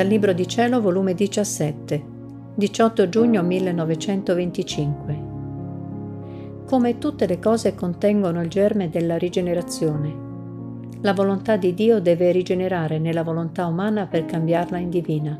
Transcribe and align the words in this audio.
Dal 0.00 0.08
Libro 0.08 0.32
di 0.32 0.48
Cielo, 0.48 0.80
volume 0.80 1.12
17, 1.12 2.02
18 2.54 3.08
giugno 3.10 3.42
1925. 3.42 5.22
Come 6.64 6.96
tutte 6.96 7.26
le 7.26 7.38
cose 7.38 7.74
contengono 7.74 8.40
il 8.40 8.48
germe 8.48 8.88
della 8.88 9.18
rigenerazione, 9.18 10.16
la 11.02 11.12
volontà 11.12 11.58
di 11.58 11.74
Dio 11.74 12.00
deve 12.00 12.30
rigenerare 12.30 12.98
nella 12.98 13.22
volontà 13.22 13.66
umana 13.66 14.06
per 14.06 14.24
cambiarla 14.24 14.78
in 14.78 14.88
divina. 14.88 15.38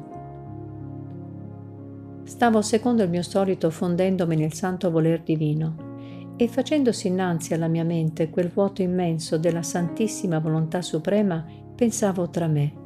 Stavo 2.25 2.61
secondo 2.61 3.03
il 3.03 3.09
mio 3.09 3.23
solito 3.23 3.71
fondendomi 3.71 4.37
nel 4.37 4.53
santo 4.53 4.91
voler 4.91 5.23
divino 5.23 6.35
e 6.37 6.47
facendosi 6.49 7.07
innanzi 7.07 7.55
alla 7.55 7.69
mia 7.69 7.85
mente 7.85 8.29
quel 8.29 8.51
vuoto 8.53 8.83
immenso 8.83 9.39
della 9.39 9.63
santissima 9.63 10.39
volontà 10.39 10.83
suprema, 10.83 11.47
pensavo 11.75 12.29
tra 12.29 12.47
me. 12.47 12.80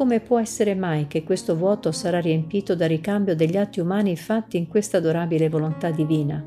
Come 0.00 0.20
può 0.20 0.40
essere 0.40 0.74
mai 0.74 1.08
che 1.08 1.24
questo 1.24 1.54
vuoto 1.54 1.92
sarà 1.92 2.20
riempito 2.20 2.74
da 2.74 2.86
ricambio 2.86 3.36
degli 3.36 3.58
atti 3.58 3.80
umani 3.80 4.16
fatti 4.16 4.56
in 4.56 4.66
questa 4.66 4.96
adorabile 4.96 5.50
volontà 5.50 5.90
divina? 5.90 6.42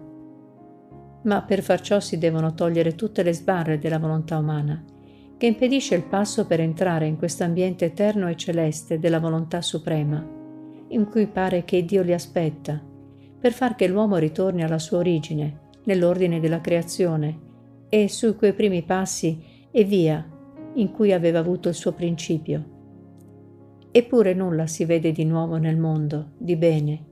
Ma 1.22 1.42
per 1.44 1.62
far 1.62 1.80
ciò 1.80 2.00
si 2.00 2.18
devono 2.18 2.56
togliere 2.56 2.96
tutte 2.96 3.22
le 3.22 3.32
sbarre 3.32 3.78
della 3.78 4.00
volontà 4.00 4.40
umana, 4.40 4.84
che 5.38 5.46
impedisce 5.46 5.94
il 5.94 6.02
passo 6.02 6.48
per 6.48 6.62
entrare 6.62 7.06
in 7.06 7.16
questo 7.16 7.44
ambiente 7.44 7.86
eterno 7.86 8.28
e 8.28 8.36
celeste 8.36 8.98
della 8.98 9.20
volontà 9.20 9.62
suprema, 9.62 10.28
in 10.88 11.08
cui 11.08 11.28
pare 11.28 11.64
che 11.64 11.86
Dio 11.86 12.02
li 12.02 12.14
aspetta 12.14 12.82
per 13.40 13.52
far 13.52 13.76
che 13.76 13.88
l'uomo 13.88 14.18
ritorni 14.18 14.64
alla 14.64 14.80
sua 14.80 14.98
origine, 14.98 15.70
nell'ordine 15.84 16.40
della 16.40 16.60
creazione, 16.60 17.40
e 17.88 18.10
sui 18.10 18.36
quei 18.36 18.54
primi 18.54 18.82
passi 18.82 19.68
e 19.70 19.84
via 19.84 20.28
in 20.74 20.92
cui 20.92 21.14
aveva 21.14 21.38
avuto 21.38 21.70
il 21.70 21.76
suo 21.76 21.92
principio. 21.92 22.73
Eppure 23.96 24.34
nulla 24.34 24.66
si 24.66 24.86
vede 24.86 25.12
di 25.12 25.24
nuovo 25.24 25.58
nel 25.58 25.78
mondo, 25.78 26.32
di 26.40 26.56
bene. 26.56 27.04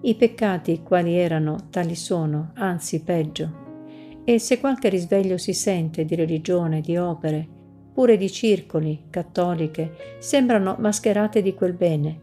I 0.00 0.16
peccati 0.16 0.82
quali 0.82 1.14
erano, 1.14 1.68
tali 1.70 1.94
sono, 1.94 2.50
anzi 2.54 3.04
peggio. 3.04 4.22
E 4.24 4.40
se 4.40 4.58
qualche 4.58 4.88
risveglio 4.88 5.38
si 5.38 5.52
sente 5.52 6.04
di 6.04 6.16
religione, 6.16 6.80
di 6.80 6.96
opere, 6.96 7.46
pure 7.94 8.16
di 8.16 8.28
circoli, 8.28 9.04
cattoliche, 9.08 10.16
sembrano 10.18 10.74
mascherate 10.80 11.42
di 11.42 11.54
quel 11.54 11.74
bene, 11.74 12.20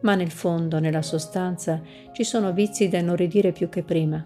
ma 0.00 0.14
nel 0.14 0.30
fondo, 0.30 0.78
nella 0.78 1.02
sostanza, 1.02 1.82
ci 2.12 2.24
sono 2.24 2.54
vizi 2.54 2.88
da 2.88 2.96
inorridire 2.96 3.52
più 3.52 3.68
che 3.68 3.82
prima. 3.82 4.24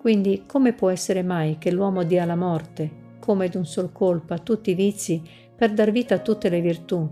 Quindi 0.00 0.44
come 0.46 0.72
può 0.72 0.88
essere 0.88 1.22
mai 1.22 1.58
che 1.58 1.70
l'uomo 1.70 2.02
dia 2.02 2.24
la 2.24 2.34
morte, 2.34 3.18
come 3.18 3.50
d'un 3.50 3.66
sol 3.66 3.92
colpo, 3.92 4.32
a 4.32 4.38
tutti 4.38 4.70
i 4.70 4.74
vizi 4.74 5.22
per 5.54 5.74
dar 5.74 5.90
vita 5.90 6.14
a 6.14 6.20
tutte 6.20 6.48
le 6.48 6.62
virtù, 6.62 7.06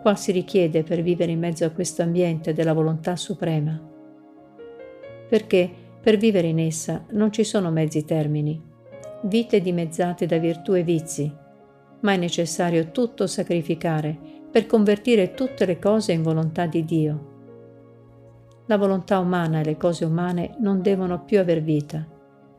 qual 0.00 0.18
si 0.18 0.32
richiede 0.32 0.82
per 0.82 1.02
vivere 1.02 1.32
in 1.32 1.38
mezzo 1.38 1.64
a 1.64 1.70
questo 1.70 2.02
ambiente 2.02 2.52
della 2.52 2.72
volontà 2.72 3.16
suprema? 3.16 3.80
Perché 5.28 5.70
per 6.00 6.16
vivere 6.16 6.48
in 6.48 6.60
essa 6.60 7.04
non 7.10 7.32
ci 7.32 7.44
sono 7.44 7.70
mezzi 7.70 8.04
termini, 8.04 8.62
vite 9.22 9.60
dimezzate 9.60 10.26
da 10.26 10.38
virtù 10.38 10.74
e 10.74 10.82
vizi, 10.82 11.30
ma 12.00 12.12
è 12.12 12.16
necessario 12.16 12.90
tutto 12.90 13.26
sacrificare 13.26 14.16
per 14.50 14.66
convertire 14.66 15.34
tutte 15.34 15.66
le 15.66 15.78
cose 15.78 16.12
in 16.12 16.22
volontà 16.22 16.66
di 16.66 16.84
Dio. 16.84 17.36
La 18.66 18.76
volontà 18.76 19.18
umana 19.18 19.60
e 19.60 19.64
le 19.64 19.76
cose 19.76 20.04
umane 20.04 20.54
non 20.60 20.80
devono 20.80 21.24
più 21.24 21.40
aver 21.40 21.62
vita, 21.62 22.06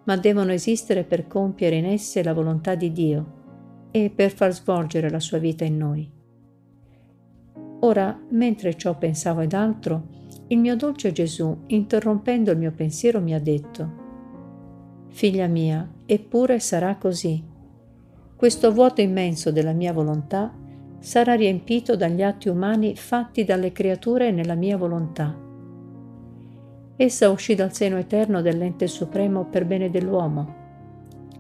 ma 0.04 0.18
devono 0.18 0.52
esistere 0.52 1.04
per 1.04 1.28
compiere 1.28 1.78
in 1.78 1.86
esse 1.86 2.22
la 2.24 2.34
volontà 2.34 2.76
di 2.76 2.92
Dio 2.92 3.38
e 3.92 4.12
per 4.14 4.32
far 4.32 4.54
svolgere 4.54 5.10
la 5.10 5.20
sua 5.20 5.38
vita 5.38 5.66
in 5.66 5.78
noi. 5.78 6.18
Ora, 7.82 8.18
mentre 8.30 8.76
ciò 8.76 8.98
pensavo 8.98 9.42
ed 9.42 9.54
altro, 9.54 10.18
il 10.48 10.58
mio 10.58 10.76
dolce 10.76 11.12
Gesù, 11.12 11.64
interrompendo 11.68 12.52
il 12.52 12.58
mio 12.58 12.72
pensiero, 12.72 13.22
mi 13.22 13.34
ha 13.34 13.40
detto, 13.40 14.08
Figlia 15.10 15.48
mia, 15.48 15.88
eppure 16.06 16.60
sarà 16.60 16.96
così. 16.96 17.44
Questo 18.36 18.72
vuoto 18.72 19.02
immenso 19.02 19.52
della 19.52 19.74
mia 19.74 19.92
volontà 19.92 20.54
sarà 21.00 21.34
riempito 21.34 21.96
dagli 21.96 22.22
atti 22.22 22.50
umani 22.50 22.96
fatti 22.96 23.44
dalle 23.44 23.72
creature 23.72 24.32
nella 24.32 24.56
mia 24.56 24.78
volontà. 24.78 25.36
Essa 26.96 27.30
uscì 27.30 27.56
dal 27.56 27.74
seno 27.74 27.98
eterno 27.98 28.42
dell'ente 28.42 28.88
supremo 28.88 29.46
per 29.46 29.66
bene 29.66 29.90
dell'uomo. 29.90 30.56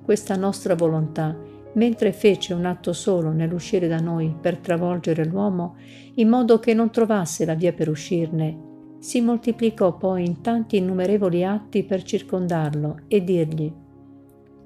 Questa 0.04 0.36
nostra 0.36 0.76
volontà, 0.76 1.38
mentre 1.74 2.12
fece 2.12 2.54
un 2.54 2.66
atto 2.66 2.94
solo 2.94 3.32
nell'uscire 3.32 3.88
da 3.88 4.00
noi 4.00 4.36
per 4.40 4.58
travolgere 4.58 5.26
l'uomo, 5.26 5.76
in 6.16 6.28
modo 6.30 6.60
che 6.60 6.74
non 6.74 6.92
trovasse 6.92 7.46
la 7.46 7.54
via 7.54 7.74
per 7.74 7.90
uscirne, 7.90 8.68
si 9.00 9.22
moltiplicò 9.22 9.98
poi 9.98 10.26
in 10.26 10.42
tanti 10.42 10.78
innumerevoli 10.78 11.44
atti 11.46 11.84
per 11.84 12.04
circondarlo 12.04 13.00
e 13.08 13.24
dirgli, 13.24 13.72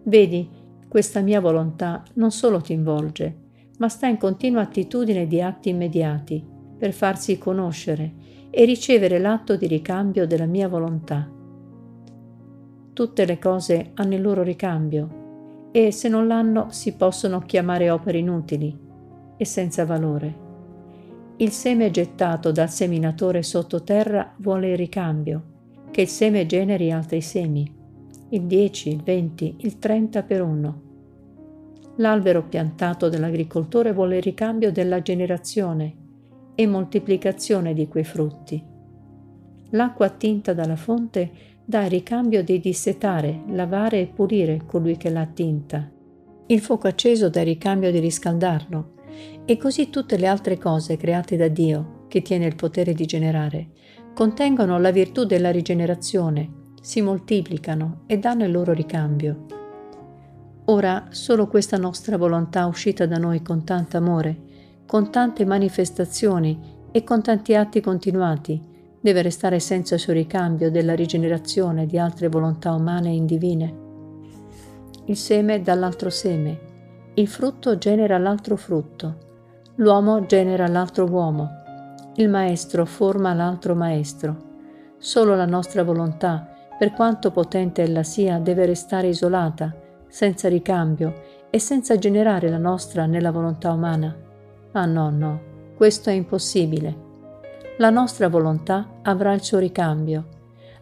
Vedi, 0.05 0.49
questa 0.87 1.21
mia 1.21 1.39
volontà 1.39 2.03
non 2.15 2.31
solo 2.31 2.59
ti 2.59 2.73
involge, 2.73 3.37
ma 3.77 3.89
sta 3.89 4.07
in 4.07 4.17
continua 4.17 4.61
attitudine 4.61 5.27
di 5.27 5.41
atti 5.41 5.69
immediati 5.69 6.45
per 6.77 6.93
farsi 6.93 7.37
conoscere 7.37 8.13
e 8.49 8.65
ricevere 8.65 9.17
l'atto 9.19 9.55
di 9.55 9.65
ricambio 9.67 10.27
della 10.27 10.45
mia 10.45 10.67
volontà. 10.67 11.29
Tutte 12.93 13.25
le 13.25 13.39
cose 13.39 13.91
hanno 13.95 14.13
il 14.13 14.21
loro 14.21 14.43
ricambio 14.43 15.21
e 15.73 15.91
se 15.91 16.07
non 16.07 16.27
l'hanno 16.27 16.67
si 16.69 16.95
possono 16.95 17.39
chiamare 17.39 17.89
opere 17.89 18.19
inutili 18.19 18.73
e 19.35 19.43
senza 19.43 19.83
valore. 19.83 20.41
Il 21.35 21.51
seme 21.51 21.91
gettato 21.91 22.53
dal 22.53 22.69
seminatore 22.69 23.43
sottoterra 23.43 24.33
vuole 24.37 24.69
il 24.69 24.77
ricambio, 24.77 25.43
che 25.91 26.01
il 26.01 26.07
seme 26.07 26.45
generi 26.45 26.93
altri 26.93 27.19
semi, 27.19 27.69
il 28.29 28.43
10, 28.43 28.89
il 28.89 29.01
20, 29.03 29.55
il 29.57 29.79
30 29.79 30.23
per 30.23 30.41
uno 30.41 30.91
L'albero 31.97 32.43
piantato 32.43 33.07
dall'agricoltore 33.07 33.93
vuole 33.93 34.17
il 34.17 34.23
ricambio 34.23 34.71
della 34.71 35.01
generazione 35.03 35.95
e 36.55 36.65
moltiplicazione 36.65 37.73
di 37.75 37.87
quei 37.87 38.03
frutti. 38.03 38.63
L'acqua 39.71 40.07
attinta 40.07 40.53
dalla 40.53 40.75
fonte 40.75 41.31
dà 41.65 41.83
il 41.83 41.89
ricambio 41.89 42.43
di 42.43 42.59
dissetare, 42.59 43.43
lavare 43.47 44.01
e 44.01 44.07
pulire 44.07 44.61
colui 44.65 44.97
che 44.97 45.09
l'ha 45.09 45.21
attinta. 45.21 45.89
Il 46.47 46.59
fuoco 46.59 46.87
acceso 46.87 47.29
dà 47.29 47.39
il 47.39 47.47
ricambio 47.47 47.91
di 47.91 47.99
riscaldarlo. 47.99 48.91
E 49.45 49.57
così 49.57 49.89
tutte 49.89 50.17
le 50.17 50.27
altre 50.27 50.57
cose 50.57 50.97
create 50.97 51.37
da 51.37 51.47
Dio, 51.47 52.05
che 52.07 52.21
tiene 52.21 52.45
il 52.45 52.55
potere 52.55 52.93
di 52.93 53.05
generare, 53.05 53.69
contengono 54.13 54.79
la 54.79 54.91
virtù 54.91 55.23
della 55.23 55.51
rigenerazione, 55.51 56.61
si 56.81 57.01
moltiplicano 57.01 58.03
e 58.07 58.17
danno 58.17 58.43
il 58.43 58.51
loro 58.51 58.73
ricambio. 58.73 59.45
Ora 60.65 61.07
solo 61.09 61.47
questa 61.47 61.77
nostra 61.77 62.17
volontà 62.17 62.65
uscita 62.65 63.05
da 63.05 63.17
noi 63.17 63.41
con 63.41 63.63
tanto 63.63 63.97
amore, 63.97 64.37
con 64.85 65.11
tante 65.11 65.45
manifestazioni 65.45 66.59
e 66.91 67.03
con 67.03 67.21
tanti 67.21 67.55
atti 67.55 67.81
continuati, 67.81 68.61
deve 69.03 69.21
restare 69.21 69.59
senza 69.59 69.97
suo 69.97 70.13
ricambio 70.13 70.71
della 70.71 70.95
rigenerazione 70.95 71.85
di 71.85 71.99
altre 71.99 72.29
volontà 72.29 72.71
umane 72.71 73.09
e 73.09 73.15
indivine. 73.15 73.75
Il 75.07 75.17
seme 75.17 75.61
dall'altro 75.61 76.09
seme, 76.09 76.59
il 77.15 77.27
frutto 77.27 77.77
genera 77.77 78.17
l'altro 78.17 78.55
frutto, 78.55 79.17
l'uomo 79.75 80.25
genera 80.25 80.67
l'altro 80.67 81.05
uomo, 81.09 81.49
il 82.15 82.29
maestro 82.29 82.85
forma 82.85 83.33
l'altro 83.33 83.75
maestro. 83.75 84.37
Solo 84.97 85.35
la 85.35 85.45
nostra 85.45 85.83
volontà, 85.83 86.47
per 86.79 86.93
quanto 86.93 87.31
potente 87.31 87.81
ella 87.81 88.03
sia, 88.03 88.39
deve 88.39 88.65
restare 88.65 89.07
isolata 89.07 89.75
senza 90.07 90.47
ricambio 90.47 91.13
e 91.49 91.59
senza 91.59 91.97
generare 91.97 92.47
la 92.47 92.57
nostra 92.57 93.05
nella 93.05 93.31
volontà 93.31 93.73
umana? 93.73 94.15
Ah 94.71 94.85
no, 94.85 95.09
no, 95.09 95.41
questo 95.75 96.09
è 96.09 96.13
impossibile. 96.13 97.02
La 97.77 97.89
nostra 97.89 98.29
volontà 98.29 98.99
avrà 99.01 99.33
il 99.33 99.41
suo 99.41 99.57
ricambio, 99.57 100.27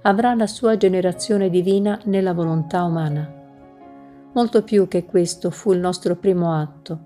avrà 0.02 0.36
la 0.36 0.46
sua 0.46 0.76
generazione 0.76 1.50
divina 1.50 1.98
nella 2.04 2.34
volontà 2.34 2.84
umana. 2.84 3.34
Molto 4.34 4.62
più 4.64 4.90
che 4.90 5.06
questo 5.06 5.52
fu 5.52 5.72
il 5.72 5.80
nostro 5.80 6.18
primo 6.18 6.54
atto, 6.54 7.00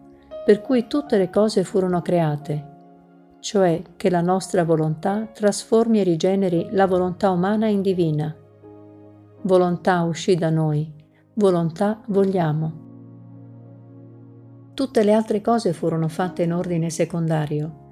per 0.44 0.62
cui 0.62 0.88
tutte 0.88 1.20
le 1.20 1.30
cose 1.30 1.64
furono 1.64 2.02
create, 2.02 2.74
cioè 3.42 3.80
che 3.96 4.10
la 4.10 4.22
nostra 4.22 4.64
volontà 4.64 5.28
trasformi 5.32 6.00
e 6.00 6.04
rigeneri 6.04 6.68
la 6.72 6.88
volontà 6.88 7.30
umana 7.30 7.68
in 7.68 7.84
divina. 7.84 8.36
Volontà 9.44 10.02
uscì 10.02 10.34
da 10.34 10.50
noi, 10.50 10.92
volontà 11.34 12.02
vogliamo. 12.08 12.84
Tutte 14.74 15.04
le 15.04 15.14
altre 15.14 15.42
cose 15.42 15.74
furono 15.74 16.08
fatte 16.08 16.42
in 16.42 16.54
ordine 16.54 16.90
secondario, 16.90 17.85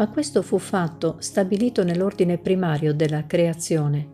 ma 0.00 0.08
questo 0.08 0.40
fu 0.40 0.56
fatto 0.56 1.16
stabilito 1.18 1.84
nell'ordine 1.84 2.38
primario 2.38 2.94
della 2.94 3.26
creazione. 3.26 4.08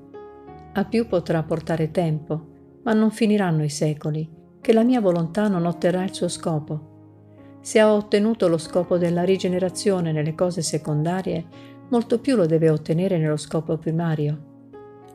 A 0.73 0.85
più 0.85 1.07
potrà 1.07 1.45
portare 1.45 1.93
tempo, 1.93 2.81
ma 2.83 2.93
non 2.93 3.13
finiranno 3.13 3.63
i 3.63 3.69
secoli, 3.69 4.29
che 4.61 4.73
la 4.73 4.83
mia 4.83 5.01
volontà 5.01 5.47
non 5.47 5.65
otterrà 5.65 6.03
il 6.03 6.13
suo 6.13 6.27
scopo. 6.27 7.59
Se 7.61 7.79
ha 7.79 7.93
ottenuto 7.93 8.49
lo 8.49 8.59
scopo 8.59 8.99
della 8.99 9.23
rigenerazione 9.23 10.11
nelle 10.11 10.35
cose 10.35 10.61
secondarie, 10.61 11.45
molto 11.91 12.19
più 12.19 12.35
lo 12.35 12.47
deve 12.47 12.69
ottenere 12.69 13.17
nello 13.17 13.37
scopo 13.37 13.79
primario. 13.79 14.55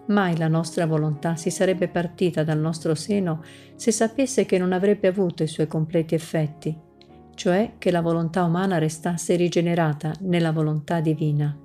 Mai 0.06 0.38
la 0.38 0.48
nostra 0.48 0.86
volontà 0.86 1.36
si 1.36 1.50
sarebbe 1.50 1.90
partita 1.90 2.46
dal 2.46 2.60
nostro 2.60 2.96
seno 2.96 3.44
se 3.76 3.92
sapesse 3.92 4.46
che 4.46 4.58
non 4.58 4.72
avrebbe 4.72 5.10
avuto 5.10 5.44
i 5.44 5.48
suoi 5.48 5.68
completi 5.68 6.16
effetti, 6.16 6.90
cioè 7.36 7.74
che 7.78 7.92
la 7.92 8.02
volontà 8.02 8.44
umana 8.44 8.78
restasse 8.78 9.36
rigenerata 9.36 10.14
nella 10.22 10.52
volontà 10.52 11.00
divina. 11.00 11.58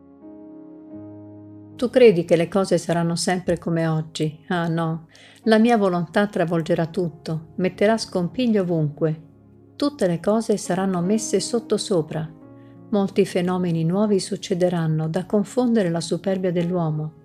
Tu 1.76 1.90
credi 1.90 2.24
che 2.24 2.36
le 2.36 2.48
cose 2.48 2.78
saranno 2.78 3.16
sempre 3.16 3.58
come 3.58 3.86
oggi? 3.86 4.44
Ah 4.48 4.68
no, 4.68 5.08
la 5.42 5.58
mia 5.58 5.76
volontà 5.76 6.26
travolgerà 6.26 6.86
tutto, 6.86 7.48
metterà 7.56 7.98
scompiglio 7.98 8.62
ovunque. 8.62 9.22
Tutte 9.76 10.06
le 10.06 10.20
cose 10.20 10.56
saranno 10.56 11.00
messe 11.02 11.38
sottosopra. 11.38 12.32
Molti 12.90 13.26
fenomeni 13.26 13.84
nuovi 13.84 14.18
succederanno 14.20 15.08
da 15.08 15.26
confondere 15.26 15.90
la 15.90 16.00
superbia 16.00 16.50
dell'uomo 16.50 17.24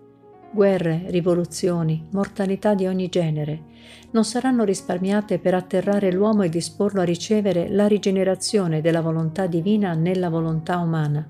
guerre, 0.52 1.06
rivoluzioni, 1.08 2.08
mortalità 2.12 2.74
di 2.74 2.86
ogni 2.86 3.08
genere, 3.08 3.64
non 4.12 4.26
saranno 4.26 4.64
risparmiate 4.64 5.40
per 5.40 5.54
atterrare 5.54 6.12
l'uomo 6.12 6.44
e 6.44 6.50
disporlo 6.50 7.02
a 7.02 7.06
ricevere 7.06 7.70
la 7.70 7.88
rigenerazione 7.88 8.82
della 8.82 9.02
volontà 9.02 9.48
divina 9.48 9.94
nella 9.94 10.30
volontà 10.30 10.78
umana. 10.78 11.28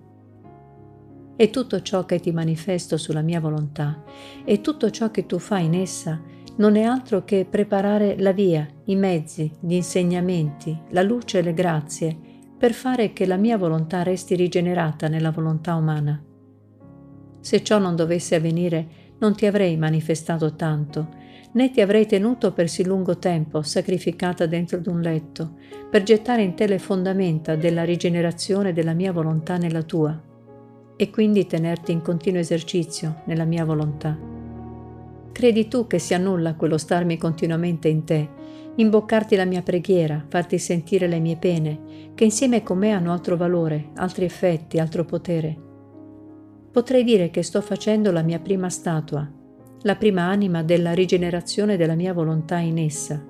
E 1.36 1.50
tutto 1.50 1.82
ciò 1.82 2.06
che 2.06 2.20
ti 2.20 2.32
manifesto 2.32 2.98
sulla 2.98 3.22
mia 3.22 3.40
volontà 3.40 4.04
e 4.44 4.62
tutto 4.62 4.90
ciò 4.90 5.12
che 5.12 5.26
tu 5.26 5.40
fai 5.40 5.66
in 5.66 5.76
essa 5.76 6.22
non 6.58 6.76
è 6.76 6.84
altro 6.84 7.24
che 7.24 7.48
preparare 7.50 8.20
la 8.20 8.32
via, 8.32 8.68
i 8.86 8.96
mezzi, 8.96 9.52
gli 9.60 9.74
insegnamenti, 9.74 10.78
la 10.90 11.02
luce 11.02 11.40
e 11.40 11.42
le 11.42 11.54
grazie 11.54 12.18
per 12.58 12.74
fare 12.74 13.14
che 13.14 13.26
la 13.26 13.38
mia 13.38 13.58
volontà 13.58 14.04
resti 14.04 14.36
rigenerata 14.36 15.08
nella 15.08 15.32
volontà 15.32 15.74
umana. 15.76 16.22
Se 17.40 17.64
ciò 17.64 17.80
non 17.80 17.96
dovesse 17.96 18.36
avvenire, 18.36 19.01
non 19.22 19.36
ti 19.36 19.46
avrei 19.46 19.78
manifestato 19.78 20.56
tanto, 20.56 21.20
né 21.54 21.70
ti 21.70 21.80
avrei 21.80 22.06
tenuto 22.06 22.54
per 22.54 22.70
sì 22.70 22.84
lungo 22.84 23.18
tempo 23.18 23.62
sacrificata 23.62 24.46
dentro 24.46 24.80
d'un 24.80 25.00
letto, 25.00 25.54
per 25.90 26.04
gettare 26.04 26.42
in 26.42 26.56
te 26.56 26.68
le 26.68 26.80
fondamenta 26.80 27.56
della 27.56 27.84
rigenerazione 27.84 28.74
della 28.74 28.94
mia 28.94 29.12
volontà 29.12 29.58
nella 29.58 29.84
tua, 29.84 30.20
e 30.96 31.10
quindi 31.10 31.46
tenerti 31.46 31.92
in 31.92 32.02
continuo 32.02 32.42
esercizio 32.42 33.22
nella 33.26 33.46
mia 33.46 33.64
volontà. 33.64 34.18
Credi 35.32 35.68
tu 35.68 35.88
che 35.88 36.00
sia 36.00 36.18
nulla 36.18 36.56
quello 36.56 36.78
starmi 36.78 37.18
continuamente 37.18 37.90
in 37.90 38.04
te, 38.04 38.30
imboccarti 38.76 39.36
la 39.36 39.46
mia 39.46 39.62
preghiera, 39.62 40.26
farti 40.28 40.58
sentire 40.58 41.08
le 41.08 41.20
mie 41.20 41.38
pene, 41.38 41.80
che 42.16 42.24
insieme 42.24 42.64
con 42.64 42.80
me 42.80 42.92
hanno 42.92 43.12
altro 43.12 43.38
valore, 43.38 43.90
altri 43.96 44.26
effetti, 44.26 44.80
altro 44.80 45.06
potere? 45.06 45.70
Potrei 46.72 47.04
dire 47.04 47.30
che 47.30 47.44
sto 47.44 47.62
facendo 47.62 48.12
la 48.12 48.22
mia 48.22 48.40
prima 48.40 48.70
statua, 48.70 49.30
la 49.82 49.96
prima 49.96 50.24
anima 50.24 50.64
della 50.64 50.94
rigenerazione 50.94 51.76
della 51.76 51.96
mia 51.96 52.14
volontà 52.14 52.58
in 52.58 52.78
essa. 52.78 53.22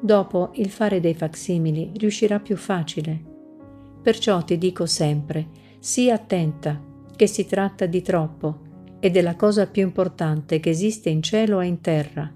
Dopo 0.00 0.50
il 0.54 0.68
fare 0.68 1.00
dei 1.00 1.14
facsimili 1.14 1.92
riuscirà 1.96 2.40
più 2.40 2.56
facile. 2.56 3.20
Perciò 4.02 4.42
ti 4.42 4.58
dico 4.58 4.84
sempre, 4.84 5.48
sii 5.78 6.10
attenta, 6.10 6.78
che 7.14 7.26
si 7.26 7.46
tratta 7.46 7.86
di 7.86 8.02
troppo 8.02 8.60
e 8.98 9.10
della 9.10 9.36
cosa 9.36 9.66
più 9.66 9.82
importante 9.82 10.60
che 10.60 10.70
esiste 10.70 11.08
in 11.08 11.22
cielo 11.22 11.60
e 11.60 11.66
in 11.66 11.80
terra. 11.80 12.30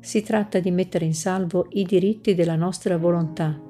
Si 0.00 0.22
tratta 0.22 0.58
di 0.58 0.70
mettere 0.70 1.04
in 1.04 1.14
salvo 1.14 1.66
i 1.70 1.84
diritti 1.84 2.34
della 2.34 2.56
nostra 2.56 2.96
volontà, 2.96 3.60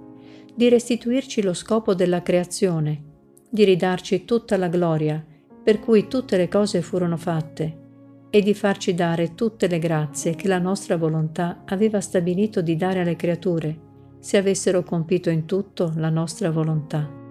di 0.55 0.69
restituirci 0.69 1.43
lo 1.43 1.53
scopo 1.53 1.95
della 1.95 2.23
creazione, 2.23 3.03
di 3.51 3.65
ridarci 3.65 4.25
tutta 4.25 4.57
la 4.57 4.69
gloria, 4.69 5.25
per 5.67 5.81
cui 5.81 6.07
tutte 6.07 6.37
le 6.37 6.47
cose 6.47 6.81
furono 6.81 7.17
fatte, 7.17 8.29
e 8.31 8.41
di 8.41 8.55
farci 8.55 8.95
dare 8.95 9.35
tutte 9.35 9.67
le 9.67 9.81
grazie 9.81 10.37
che 10.37 10.47
la 10.47 10.61
nostra 10.61 10.97
volontà 10.97 11.63
aveva 11.65 12.01
stabilito 12.01 12.61
di 12.61 12.77
dare 12.77 13.01
alle 13.01 13.17
creature, 13.17 13.77
se 14.21 14.37
avessero 14.37 14.85
compito 14.85 15.29
in 15.29 15.45
tutto 15.45 15.93
la 15.97 16.09
nostra 16.09 16.53
volontà. 16.53 17.26